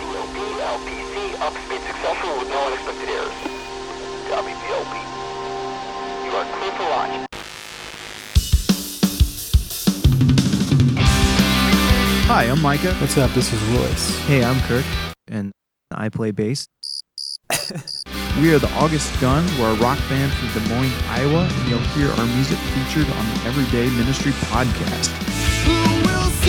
WLP, 0.04 0.36
LPC, 0.60 1.32
upspeed 1.32 1.80
successful 1.88 2.38
with 2.38 2.48
no 2.50 2.66
unexpected 2.66 3.08
errors. 3.08 3.32
WPLP. 4.28 4.94
You 6.26 6.32
are 6.36 6.58
clear 6.58 6.72
for 6.72 6.82
launch. 6.82 7.29
Hi, 12.40 12.46
I'm 12.46 12.62
Micah. 12.62 12.94
What's 12.94 13.18
up? 13.18 13.30
This 13.32 13.52
is 13.52 13.62
Royce. 13.64 14.18
Hey, 14.20 14.42
I'm 14.42 14.58
Kirk, 14.60 14.86
and 15.28 15.52
I 15.90 16.08
play 16.08 16.30
bass. 16.30 16.66
we 18.40 18.54
are 18.54 18.58
the 18.58 18.70
August 18.78 19.20
Guns. 19.20 19.52
We're 19.58 19.72
a 19.72 19.74
rock 19.74 19.98
band 20.08 20.32
from 20.32 20.48
Des 20.54 20.66
Moines, 20.70 20.94
Iowa, 21.08 21.46
and 21.46 21.68
you'll 21.68 21.80
hear 21.92 22.08
our 22.10 22.24
music 22.24 22.56
featured 22.56 23.10
on 23.12 23.26
the 23.28 23.42
Everyday 23.44 23.90
Ministry 23.94 24.32
podcast. 24.48 25.08
Who 25.66 25.72
will 26.00 26.30
save, 26.40 26.48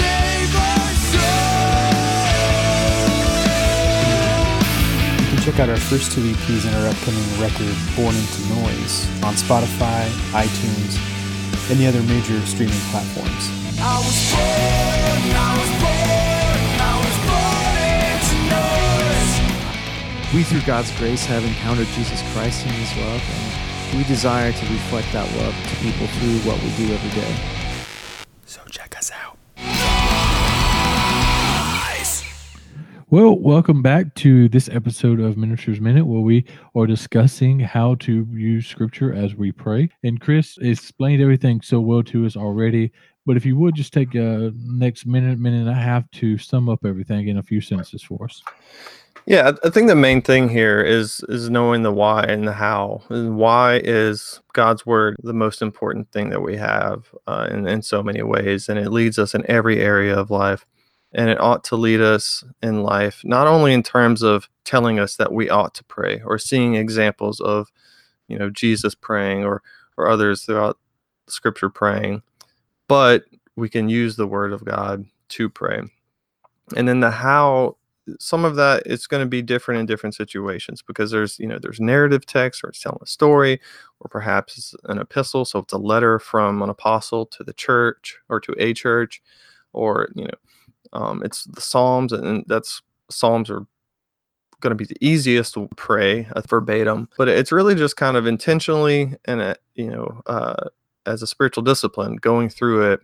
save 0.00 0.56
our 0.56 0.92
soul? 1.04 1.28
You 5.20 5.28
can 5.36 5.44
check 5.44 5.60
out 5.60 5.68
our 5.68 5.76
first 5.76 6.12
two 6.12 6.22
EPs 6.22 6.64
and 6.64 6.74
our 6.76 6.88
upcoming 6.88 7.28
record, 7.38 7.76
Born 7.94 8.16
into 8.16 8.40
Noise, 8.62 9.06
on 9.22 9.34
Spotify, 9.34 10.08
iTunes, 10.32 11.17
and 11.70 11.78
the 11.78 11.86
other 11.86 12.02
major 12.02 12.40
streaming 12.46 12.80
platforms. 12.90 13.50
I 13.80 13.98
was 13.98 14.18
born, 14.32 15.36
I 15.36 15.52
was 15.58 15.72
born, 15.82 16.80
I 16.80 16.94
was 17.04 17.16
born. 17.28 17.38
We, 20.34 20.42
through 20.44 20.60
God's 20.66 20.90
grace, 20.98 21.24
have 21.24 21.42
encountered 21.42 21.86
Jesus 21.96 22.20
Christ 22.34 22.66
in 22.66 22.72
His 22.72 22.94
love, 22.98 23.22
and 23.22 23.96
we 23.96 24.04
desire 24.04 24.52
to 24.52 24.66
reflect 24.66 25.10
that 25.14 25.24
love 25.38 25.54
to 25.54 25.76
people 25.76 26.06
through 26.06 26.38
what 26.44 26.62
we 26.62 26.68
do 26.76 26.92
every 26.92 27.10
day. 27.18 27.34
So 28.44 28.60
check 28.70 28.87
Well, 33.10 33.38
welcome 33.38 33.80
back 33.80 34.14
to 34.16 34.50
this 34.50 34.68
episode 34.68 35.18
of 35.18 35.38
Minister's 35.38 35.80
Minute, 35.80 36.04
where 36.04 36.20
we 36.20 36.44
are 36.76 36.86
discussing 36.86 37.58
how 37.58 37.94
to 38.00 38.26
use 38.30 38.66
Scripture 38.66 39.14
as 39.14 39.34
we 39.34 39.50
pray. 39.50 39.88
And 40.02 40.20
Chris 40.20 40.58
explained 40.60 41.22
everything 41.22 41.62
so 41.62 41.80
well 41.80 42.02
to 42.02 42.26
us 42.26 42.36
already. 42.36 42.92
But 43.24 43.38
if 43.38 43.46
you 43.46 43.56
would 43.56 43.74
just 43.74 43.94
take 43.94 44.14
a 44.14 44.52
next 44.54 45.06
minute, 45.06 45.38
minute 45.38 45.60
and 45.60 45.70
a 45.70 45.74
half 45.74 46.04
to 46.16 46.36
sum 46.36 46.68
up 46.68 46.84
everything 46.84 47.28
in 47.28 47.38
a 47.38 47.42
few 47.42 47.62
sentences 47.62 48.02
for 48.02 48.26
us. 48.26 48.42
Yeah, 49.24 49.52
I 49.64 49.70
think 49.70 49.88
the 49.88 49.96
main 49.96 50.20
thing 50.20 50.50
here 50.50 50.82
is 50.82 51.24
is 51.30 51.48
knowing 51.48 51.84
the 51.84 51.92
why 51.92 52.24
and 52.24 52.46
the 52.46 52.52
how. 52.52 53.04
And 53.08 53.38
why 53.38 53.80
is 53.84 54.42
God's 54.52 54.84
word 54.84 55.16
the 55.22 55.32
most 55.32 55.62
important 55.62 56.12
thing 56.12 56.28
that 56.28 56.42
we 56.42 56.58
have 56.58 57.06
uh, 57.26 57.48
in 57.50 57.66
in 57.66 57.80
so 57.80 58.02
many 58.02 58.22
ways, 58.22 58.68
and 58.68 58.78
it 58.78 58.90
leads 58.90 59.18
us 59.18 59.34
in 59.34 59.50
every 59.50 59.80
area 59.80 60.14
of 60.14 60.30
life. 60.30 60.66
And 61.12 61.30
it 61.30 61.40
ought 61.40 61.64
to 61.64 61.76
lead 61.76 62.00
us 62.00 62.44
in 62.62 62.82
life, 62.82 63.22
not 63.24 63.46
only 63.46 63.72
in 63.72 63.82
terms 63.82 64.22
of 64.22 64.48
telling 64.64 64.98
us 64.98 65.16
that 65.16 65.32
we 65.32 65.48
ought 65.48 65.74
to 65.74 65.84
pray 65.84 66.20
or 66.24 66.38
seeing 66.38 66.74
examples 66.74 67.40
of, 67.40 67.68
you 68.28 68.38
know, 68.38 68.50
Jesus 68.50 68.94
praying 68.94 69.44
or 69.44 69.62
or 69.96 70.08
others 70.08 70.44
throughout 70.44 70.78
Scripture 71.26 71.70
praying, 71.70 72.22
but 72.88 73.24
we 73.56 73.68
can 73.68 73.88
use 73.88 74.16
the 74.16 74.26
Word 74.26 74.52
of 74.52 74.64
God 74.64 75.04
to 75.30 75.48
pray. 75.48 75.80
And 76.76 76.86
then 76.86 77.00
the 77.00 77.10
how 77.10 77.76
some 78.18 78.44
of 78.44 78.56
that 78.56 78.82
it's 78.86 79.06
going 79.06 79.22
to 79.22 79.28
be 79.28 79.42
different 79.42 79.80
in 79.80 79.86
different 79.86 80.14
situations 80.14 80.82
because 80.82 81.10
there's 81.10 81.38
you 81.38 81.46
know 81.46 81.58
there's 81.58 81.80
narrative 81.80 82.24
text 82.24 82.64
or 82.64 82.68
it's 82.68 82.80
telling 82.80 82.98
a 83.02 83.06
story 83.06 83.60
or 84.00 84.08
perhaps 84.08 84.56
it's 84.56 84.74
an 84.84 84.98
epistle 84.98 85.44
so 85.44 85.58
it's 85.58 85.72
a 85.72 85.78
letter 85.78 86.18
from 86.18 86.62
an 86.62 86.70
apostle 86.70 87.26
to 87.26 87.44
the 87.44 87.52
church 87.52 88.16
or 88.28 88.40
to 88.40 88.54
a 88.58 88.72
church 88.72 89.20
or 89.72 90.08
you 90.14 90.24
know 90.24 90.30
um, 90.92 91.22
it's 91.24 91.44
the 91.44 91.60
psalms 91.60 92.12
and 92.12 92.44
that's 92.46 92.82
psalms 93.10 93.50
are 93.50 93.66
going 94.60 94.70
to 94.70 94.74
be 94.74 94.84
the 94.84 94.96
easiest 95.00 95.54
to 95.54 95.68
pray 95.76 96.26
uh, 96.32 96.42
verbatim 96.48 97.08
but 97.16 97.28
it's 97.28 97.52
really 97.52 97.74
just 97.74 97.96
kind 97.96 98.16
of 98.16 98.26
intentionally 98.26 99.14
and 99.24 99.40
uh, 99.40 99.54
you 99.74 99.90
know 99.90 100.20
uh, 100.26 100.68
as 101.06 101.22
a 101.22 101.26
spiritual 101.26 101.62
discipline 101.62 102.16
going 102.16 102.48
through 102.48 102.92
it 102.92 103.00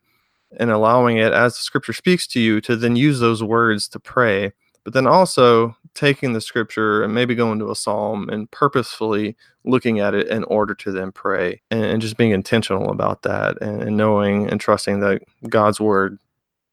and 0.58 0.70
allowing 0.70 1.16
it 1.16 1.32
as 1.32 1.54
the 1.54 1.62
scripture 1.62 1.92
speaks 1.92 2.26
to 2.26 2.40
you 2.40 2.60
to 2.60 2.76
then 2.76 2.96
use 2.96 3.20
those 3.20 3.42
words 3.42 3.88
to 3.88 4.00
pray 4.00 4.52
but 4.84 4.92
then 4.92 5.06
also 5.06 5.74
taking 5.94 6.32
the 6.32 6.40
scripture 6.40 7.02
and 7.02 7.14
maybe 7.14 7.34
going 7.34 7.58
to 7.58 7.70
a 7.70 7.76
psalm 7.76 8.28
and 8.28 8.50
purposefully 8.50 9.36
looking 9.64 10.00
at 10.00 10.14
it 10.14 10.28
in 10.28 10.44
order 10.44 10.74
to 10.74 10.92
then 10.92 11.10
pray 11.10 11.60
and, 11.70 11.84
and 11.84 12.02
just 12.02 12.16
being 12.16 12.32
intentional 12.32 12.90
about 12.90 13.22
that 13.22 13.60
and, 13.62 13.82
and 13.82 13.96
knowing 13.96 14.48
and 14.50 14.60
trusting 14.60 15.00
that 15.00 15.22
God's 15.48 15.80
word 15.80 16.18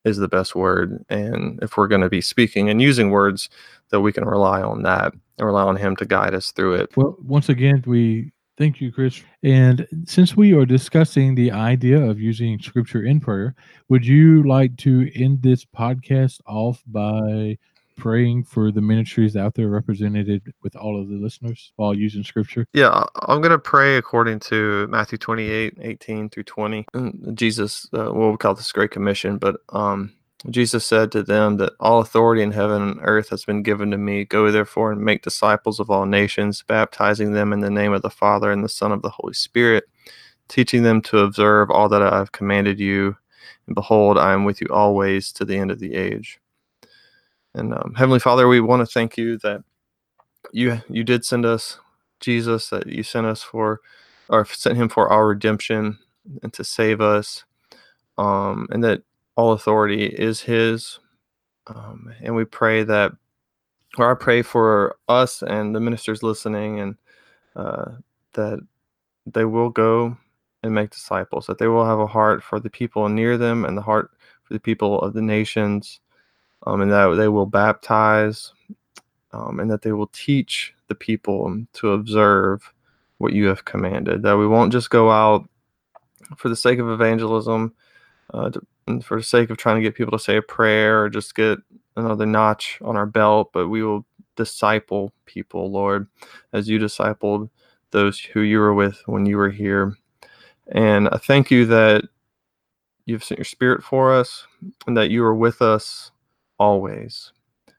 is 0.04 0.18
the 0.18 0.28
best 0.28 0.56
word. 0.56 1.04
And 1.10 1.60
if 1.62 1.78
we're 1.78 1.88
going 1.88 2.02
to 2.02 2.10
be 2.10 2.22
speaking 2.22 2.70
and 2.70 2.82
using 2.82 3.12
words, 3.12 3.50
that 3.90 4.02
we 4.02 4.12
can 4.12 4.26
rely 4.26 4.62
on 4.62 4.84
that 4.84 5.14
and 5.38 5.46
rely 5.46 5.64
on 5.64 5.76
Him 5.76 5.96
to 5.98 6.06
guide 6.06 6.34
us 6.34 6.52
through 6.52 6.76
it. 6.76 6.96
Well, 6.96 7.18
once 7.24 7.50
again, 7.50 7.84
we 7.86 8.32
thank 8.58 8.80
you, 8.80 8.92
Chris. 8.92 9.24
And 9.44 9.88
since 10.06 10.36
we 10.36 10.54
are 10.54 10.66
discussing 10.66 11.36
the 11.36 11.52
idea 11.52 12.02
of 12.02 12.20
using 12.20 12.60
Scripture 12.60 13.04
in 13.04 13.20
prayer, 13.20 13.56
would 13.90 14.06
you 14.06 14.44
like 14.48 14.76
to 14.78 15.12
end 15.16 15.42
this 15.42 15.66
podcast 15.66 16.40
off 16.46 16.84
by 16.88 17.58
praying 17.98 18.44
for 18.44 18.72
the 18.72 18.82
ministries 18.82 19.36
out 19.36 19.56
there 19.56 19.68
represented 19.68 20.54
with 20.64 20.76
all 20.76 21.00
of 21.00 21.10
the 21.10 21.16
listeners 21.16 21.74
while 21.76 21.94
using 21.94 22.24
Scripture? 22.24 22.66
Yeah, 22.74 23.04
I'm 23.28 23.42
going 23.42 23.52
to 23.52 23.60
pray 23.60 23.98
according 23.98 24.40
to 24.42 24.88
Matthew 24.88 25.18
28, 25.18 25.78
18 25.82 26.30
through 26.30 26.44
20. 26.44 26.86
And 26.94 27.38
Jesus, 27.38 27.88
uh, 27.94 28.12
what 28.12 28.32
we 28.32 28.38
call 28.38 28.56
this 28.56 28.72
Great 28.72 28.92
Commission, 28.92 29.38
but 29.38 29.58
um, 29.70 30.14
Jesus 30.50 30.86
said 30.86 31.12
to 31.12 31.22
them 31.22 31.58
that 31.58 31.74
all 31.80 32.00
authority 32.00 32.42
in 32.42 32.52
heaven 32.52 32.82
and 32.82 33.00
earth 33.04 33.30
has 33.30 33.46
been 33.46 33.62
given 33.62 33.92
to 33.92 33.98
me. 33.98 34.26
Go 34.26 34.50
therefore 34.52 34.92
and 34.92 35.02
make 35.02 35.22
disciples 35.22 35.80
of 35.80 35.92
all 35.92 36.06
nations, 36.06 36.64
baptizing 36.64 37.34
them 37.34 37.54
in 37.54 37.60
the 37.60 37.70
name 37.70 37.94
of 37.94 38.02
the 38.02 38.10
Father 38.10 38.52
and 38.52 38.64
the 38.64 38.70
Son 38.70 38.92
of 38.92 39.04
the 39.04 39.10
Holy 39.10 39.34
Spirit, 39.34 39.84
teaching 40.48 40.82
them 40.82 41.02
to 41.04 41.20
observe 41.20 41.70
all 41.70 41.88
that 41.90 42.02
I 42.02 42.18
have 42.18 42.32
commanded 42.32 42.80
you. 42.80 43.16
And 43.68 43.76
behold, 43.76 44.18
I 44.18 44.34
am 44.34 44.46
with 44.46 44.62
you 44.62 44.68
always 44.72 45.32
to 45.34 45.46
the 45.46 45.58
end 45.58 45.70
of 45.70 45.80
the 45.80 45.94
age. 45.94 46.40
And 47.54 47.74
um, 47.74 47.94
Heavenly 47.98 48.20
Father, 48.20 48.48
we 48.48 48.62
want 48.62 48.82
to 48.82 48.92
thank 48.92 49.18
you 49.18 49.38
that 49.40 49.64
you 50.52 50.82
you 50.90 51.04
did 51.04 51.26
send 51.26 51.46
us 51.46 51.80
Jesus, 52.20 52.70
that 52.70 52.88
you 52.88 53.04
sent 53.04 53.28
us 53.28 53.44
for, 53.44 53.82
or 54.30 54.46
sent 54.46 54.78
him 54.78 54.90
for 54.90 55.10
our 55.10 55.28
redemption 55.28 55.98
and 56.44 56.54
to 56.54 56.64
save 56.64 57.02
us, 57.02 57.44
um, 58.18 58.68
and 58.72 58.84
that 58.84 59.04
all 59.36 59.52
authority 59.52 60.06
is 60.06 60.42
his. 60.42 61.00
Um, 61.68 62.14
and 62.22 62.36
we 62.36 62.46
pray 62.46 62.84
that, 62.84 63.12
or 63.98 64.12
I 64.12 64.16
pray 64.16 64.42
for 64.42 64.98
us 65.08 65.42
and 65.42 65.76
the 65.76 65.80
ministers 65.80 66.24
listening, 66.24 66.80
and 66.80 66.96
uh, 67.56 67.92
that 68.34 68.60
they 69.26 69.46
will 69.46 69.70
go 69.70 70.18
and 70.64 70.74
make 70.74 70.92
disciples, 70.92 71.48
that 71.48 71.58
they 71.58 71.68
will 71.68 71.86
have 71.86 72.00
a 72.00 72.08
heart 72.08 72.44
for 72.44 72.60
the 72.60 72.70
people 72.70 73.10
near 73.10 73.38
them 73.38 73.66
and 73.66 73.78
the 73.78 73.82
heart 73.82 74.12
for 74.44 74.54
the 74.54 74.60
people 74.60 75.00
of 75.02 75.14
the 75.14 75.22
nations, 75.22 76.00
um, 76.66 76.82
and 76.82 76.92
that 76.92 77.16
they 77.16 77.28
will 77.28 77.46
baptize 77.46 78.54
um, 79.34 79.60
and 79.60 79.70
that 79.72 79.82
they 79.82 79.92
will 79.92 80.08
teach 80.08 80.74
the 80.88 80.96
people 80.96 81.64
to 81.74 81.92
observe 81.92 82.74
what 83.18 83.34
you 83.34 83.48
have 83.48 83.66
commanded. 83.66 84.24
That 84.24 84.38
we 84.38 84.48
won't 84.48 84.72
just 84.72 84.90
go 84.90 85.12
out 85.12 85.48
for 86.38 86.50
the 86.50 86.56
sake 86.56 86.80
of 86.80 86.90
evangelism, 86.90 87.74
uh, 88.34 88.50
to, 88.50 89.02
for 89.02 89.18
the 89.18 89.24
sake 89.24 89.50
of 89.50 89.58
trying 89.58 89.78
to 89.78 89.82
get 89.82 89.96
people 89.96 90.18
to 90.18 90.24
say 90.24 90.38
a 90.38 90.42
prayer 90.42 91.04
or 91.04 91.10
just 91.10 91.36
get 91.36 91.60
another 91.96 92.26
notch 92.26 92.80
on 92.82 92.96
our 92.96 93.06
belt, 93.06 93.52
but 93.54 93.68
we 93.68 93.84
will 93.84 94.06
disciple 94.36 95.14
people, 95.26 95.72
Lord, 95.72 96.08
as 96.54 96.70
you 96.70 96.80
discipled 96.80 97.50
those 97.92 98.20
who 98.20 98.42
you 98.42 98.60
were 98.60 98.74
with 98.74 99.02
when 99.06 99.26
you 99.26 99.38
were 99.38 99.50
here. 99.50 99.98
And 100.72 101.10
I 101.10 101.18
thank 101.18 101.52
you 101.52 101.66
that 101.68 102.06
you've 103.06 103.24
sent 103.24 103.40
your 103.40 103.46
spirit 103.46 103.84
for 103.84 104.14
us 104.14 104.46
and 104.88 104.96
that 104.96 105.10
you 105.10 105.24
are 105.24 105.36
with 105.36 105.62
us 105.62 106.12
always. 106.62 107.32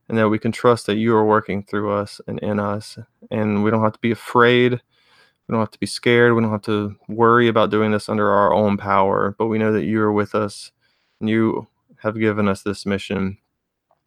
And 0.08 0.18
that 0.18 0.28
we 0.28 0.40
can 0.40 0.50
trust 0.50 0.86
that 0.86 0.96
you 0.96 1.14
are 1.14 1.24
working 1.24 1.62
through 1.62 1.92
us 1.92 2.20
and 2.26 2.38
in 2.40 2.58
us. 2.58 2.98
And 3.30 3.62
we 3.62 3.70
don't 3.70 3.82
have 3.82 3.92
to 3.92 3.98
be 4.00 4.10
afraid. 4.10 4.72
We 4.72 5.52
don't 5.52 5.60
have 5.60 5.70
to 5.70 5.78
be 5.78 5.86
scared. 5.86 6.34
We 6.34 6.42
don't 6.42 6.50
have 6.50 6.62
to 6.62 6.96
worry 7.08 7.46
about 7.46 7.70
doing 7.70 7.92
this 7.92 8.08
under 8.08 8.28
our 8.28 8.52
own 8.52 8.76
power. 8.76 9.36
But 9.38 9.46
we 9.46 9.58
know 9.58 9.72
that 9.72 9.84
you 9.84 10.00
are 10.02 10.12
with 10.12 10.34
us. 10.34 10.72
And 11.20 11.30
you 11.30 11.68
have 11.98 12.18
given 12.18 12.48
us 12.48 12.62
this 12.62 12.84
mission. 12.84 13.38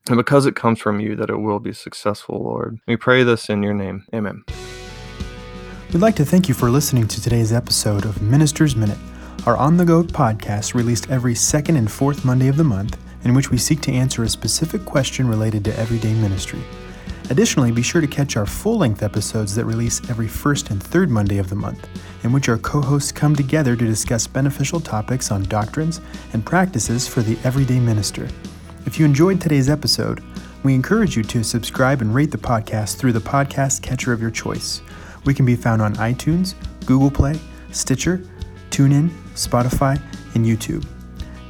And 0.09 0.17
because 0.17 0.45
it 0.45 0.55
comes 0.55 0.79
from 0.79 0.99
you 0.99 1.15
that 1.15 1.29
it 1.29 1.37
will 1.37 1.59
be 1.59 1.73
successful 1.73 2.43
lord. 2.43 2.77
We 2.85 2.97
pray 2.97 3.23
this 3.23 3.49
in 3.49 3.63
your 3.63 3.73
name. 3.73 4.05
Amen. 4.13 4.43
We'd 5.93 6.01
like 6.01 6.17
to 6.17 6.25
thank 6.25 6.49
you 6.49 6.53
for 6.53 6.69
listening 6.69 7.07
to 7.07 7.21
today's 7.21 7.53
episode 7.53 8.03
of 8.03 8.21
Minister's 8.21 8.75
Minute, 8.75 8.97
our 9.45 9.55
on 9.55 9.77
the 9.77 9.85
go 9.85 10.03
podcast 10.03 10.73
released 10.73 11.09
every 11.09 11.33
second 11.33 11.77
and 11.77 11.89
fourth 11.89 12.25
Monday 12.25 12.49
of 12.49 12.57
the 12.57 12.65
month, 12.65 12.97
in 13.25 13.33
which 13.33 13.51
we 13.51 13.57
seek 13.57 13.81
to 13.81 13.91
answer 13.91 14.23
a 14.23 14.29
specific 14.29 14.85
question 14.85 15.27
related 15.27 15.65
to 15.65 15.77
everyday 15.77 16.13
ministry. 16.13 16.61
Additionally, 17.31 17.71
be 17.71 17.81
sure 17.81 18.01
to 18.01 18.07
catch 18.07 18.37
our 18.37 18.45
full 18.45 18.77
length 18.77 19.01
episodes 19.01 19.55
that 19.55 19.65
release 19.65 20.07
every 20.09 20.27
first 20.27 20.69
and 20.69 20.81
third 20.81 21.09
Monday 21.09 21.39
of 21.39 21.49
the 21.49 21.55
month, 21.55 21.89
in 22.23 22.31
which 22.31 22.47
our 22.49 22.57
co 22.59 22.79
hosts 22.79 23.11
come 23.11 23.35
together 23.35 23.75
to 23.75 23.85
discuss 23.85 24.27
beneficial 24.27 24.79
topics 24.79 25.31
on 25.31 25.43
doctrines 25.43 26.01
and 26.33 26.45
practices 26.45 27.07
for 27.07 27.21
the 27.21 27.37
everyday 27.43 27.79
minister. 27.79 28.27
If 28.85 28.99
you 28.99 29.05
enjoyed 29.05 29.41
today's 29.41 29.69
episode, 29.69 30.23
we 30.61 30.75
encourage 30.75 31.17
you 31.17 31.23
to 31.23 31.43
subscribe 31.43 32.01
and 32.01 32.13
rate 32.13 32.29
the 32.29 32.37
podcast 32.37 32.97
through 32.97 33.13
the 33.13 33.19
podcast 33.19 33.81
catcher 33.81 34.13
of 34.13 34.21
your 34.21 34.31
choice. 34.31 34.81
We 35.25 35.33
can 35.33 35.45
be 35.45 35.55
found 35.55 35.81
on 35.81 35.95
iTunes, 35.95 36.53
Google 36.85 37.09
Play, 37.09 37.39
Stitcher, 37.71 38.21
TuneIn, 38.69 39.09
Spotify, 39.33 39.99
and 40.35 40.45
YouTube. 40.45 40.85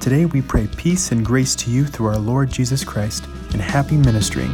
Today 0.06 0.26
we 0.26 0.44
pray 0.44 0.68
peace 0.68 1.12
and 1.12 1.26
grace 1.26 1.56
to 1.56 1.72
you 1.72 1.84
through 1.84 2.06
our 2.06 2.20
Lord 2.20 2.52
Jesus 2.52 2.84
Christ 2.84 3.26
and 3.54 3.60
happy 3.60 3.98
ministering 3.98 4.54